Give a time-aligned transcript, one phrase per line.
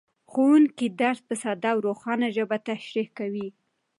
[0.31, 3.47] ښوونکی درس په ساده او روښانه ژبه تشریح کوي